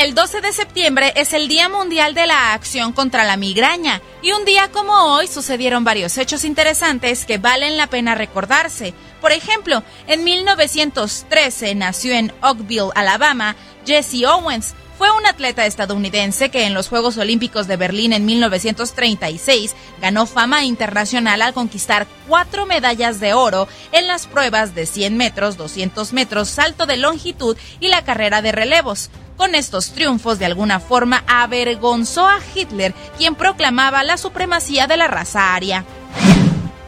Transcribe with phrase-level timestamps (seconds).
[0.00, 4.32] El 12 de septiembre es el Día Mundial de la Acción contra la Migraña y
[4.32, 8.94] un día como hoy sucedieron varios hechos interesantes que valen la pena recordarse.
[9.20, 14.72] Por ejemplo, en 1913 nació en Oakville, Alabama, Jesse Owens.
[14.96, 20.64] Fue un atleta estadounidense que en los Juegos Olímpicos de Berlín en 1936 ganó fama
[20.64, 26.48] internacional al conquistar cuatro medallas de oro en las pruebas de 100 metros, 200 metros,
[26.48, 29.10] salto de longitud y la carrera de relevos.
[29.40, 35.08] Con estos triunfos, de alguna forma, avergonzó a Hitler, quien proclamaba la supremacía de la
[35.08, 35.86] raza aria.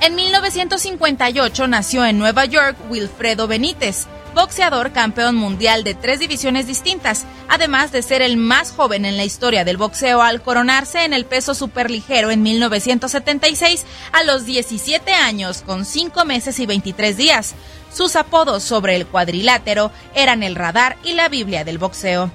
[0.02, 7.24] En 1958 nació en Nueva York Wilfredo Benítez, boxeador campeón mundial de tres divisiones distintas,
[7.48, 11.24] además de ser el más joven en la historia del boxeo al coronarse en el
[11.24, 17.54] peso superligero en 1976 a los 17 años con 5 meses y 23 días.
[17.92, 22.30] Sus apodos sobre el cuadrilátero eran el radar y la Biblia del boxeo.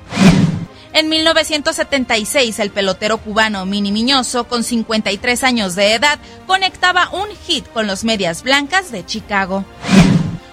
[0.94, 7.68] En 1976, el pelotero cubano Mini Miñoso, con 53 años de edad, conectaba un hit
[7.72, 9.64] con los Medias Blancas de Chicago.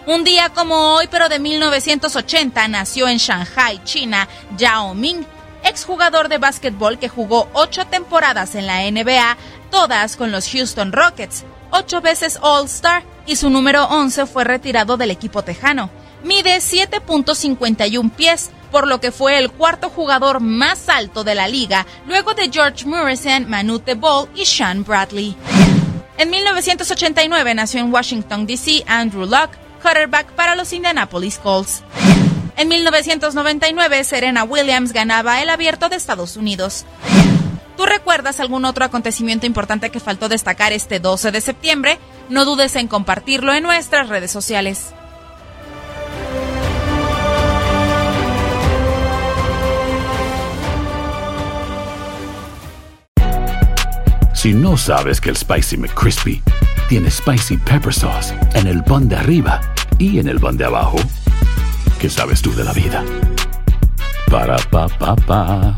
[0.07, 4.29] Un día como hoy, pero de 1980, nació en Shanghai, China,
[4.59, 5.25] Yao Ming,
[5.63, 9.39] exjugador de básquetbol que jugó ocho temporadas en la NBA,
[9.71, 15.11] todas con los Houston Rockets, ocho veces All-Star y su número 11 fue retirado del
[15.11, 15.89] equipo tejano.
[16.23, 21.87] Mide 7.51 pies, por lo que fue el cuarto jugador más alto de la liga,
[22.07, 25.35] luego de George Morrison, Manute Ball y Sean Bradley.
[26.19, 28.85] En 1989 nació en Washington, D.C.
[28.87, 31.83] Andrew Luck, quarterback para los Indianapolis Colts.
[32.57, 36.87] En 1999, Serena Williams ganaba el abierto de Estados Unidos.
[37.77, 41.99] ¿Tú recuerdas algún otro acontecimiento importante que faltó destacar este 12 de septiembre?
[42.31, 44.95] No dudes en compartirlo en nuestras redes sociales.
[54.33, 56.43] Si no sabes que el Spicy McCrispy
[56.89, 59.61] tiene Spicy Pepper Sauce en el pan de arriba
[59.99, 60.97] y en el pan de abajo,
[61.99, 63.03] ¿qué sabes tú de la vida?
[64.31, 65.75] Para, pa, pa, pa.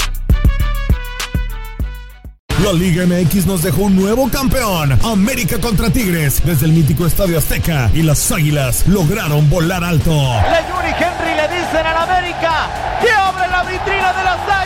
[2.64, 4.98] La Liga MX nos dejó un nuevo campeón.
[5.04, 10.10] América contra Tigres desde el mítico Estadio Azteca y las Águilas lograron volar alto.
[10.10, 12.70] Le Yuri Henry le dicen al América
[13.02, 14.65] que abre la vitrina de las Águilas